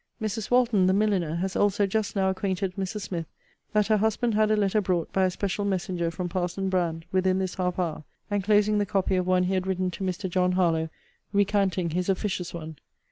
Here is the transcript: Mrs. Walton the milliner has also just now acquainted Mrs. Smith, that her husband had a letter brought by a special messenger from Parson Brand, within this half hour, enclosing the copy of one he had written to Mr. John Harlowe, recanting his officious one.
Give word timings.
Mrs. 0.19 0.49
Walton 0.49 0.87
the 0.87 0.93
milliner 0.95 1.35
has 1.35 1.55
also 1.55 1.85
just 1.85 2.15
now 2.15 2.31
acquainted 2.31 2.75
Mrs. 2.75 3.01
Smith, 3.01 3.27
that 3.71 3.85
her 3.85 3.97
husband 3.97 4.33
had 4.33 4.49
a 4.49 4.55
letter 4.55 4.81
brought 4.81 5.13
by 5.13 5.25
a 5.25 5.29
special 5.29 5.63
messenger 5.63 6.09
from 6.09 6.27
Parson 6.27 6.69
Brand, 6.69 7.05
within 7.11 7.37
this 7.37 7.53
half 7.53 7.77
hour, 7.77 8.03
enclosing 8.31 8.79
the 8.79 8.87
copy 8.87 9.15
of 9.15 9.27
one 9.27 9.43
he 9.43 9.53
had 9.53 9.67
written 9.67 9.91
to 9.91 10.03
Mr. 10.03 10.27
John 10.27 10.53
Harlowe, 10.53 10.89
recanting 11.33 11.91
his 11.91 12.09
officious 12.09 12.51
one. 12.51 12.77